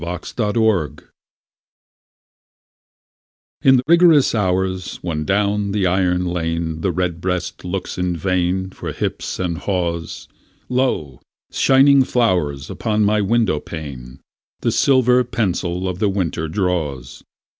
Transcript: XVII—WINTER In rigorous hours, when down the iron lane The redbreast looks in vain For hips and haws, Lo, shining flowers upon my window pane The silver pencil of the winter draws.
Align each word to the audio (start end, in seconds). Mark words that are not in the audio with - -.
XVII—WINTER 0.03 1.03
In 3.61 3.83
rigorous 3.85 4.33
hours, 4.33 4.95
when 5.03 5.25
down 5.25 5.73
the 5.73 5.85
iron 5.85 6.25
lane 6.25 6.81
The 6.81 6.91
redbreast 6.91 7.63
looks 7.63 7.99
in 7.99 8.15
vain 8.17 8.71
For 8.71 8.93
hips 8.93 9.37
and 9.37 9.59
haws, 9.59 10.27
Lo, 10.69 11.21
shining 11.51 12.03
flowers 12.03 12.71
upon 12.71 13.05
my 13.05 13.21
window 13.21 13.59
pane 13.59 14.19
The 14.61 14.71
silver 14.71 15.23
pencil 15.23 15.87
of 15.87 15.99
the 15.99 16.09
winter 16.09 16.47
draws. 16.47 17.23